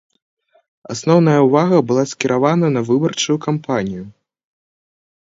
Асноўная 0.95 1.35
ўвага 1.49 1.77
была 1.91 2.03
скіравана 2.15 2.67
на 2.75 2.81
выбарчую 2.91 3.37
кампанію. 3.47 4.03